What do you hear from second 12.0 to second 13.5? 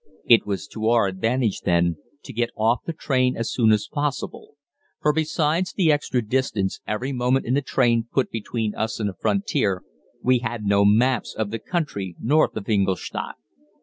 north of Ingolstadt.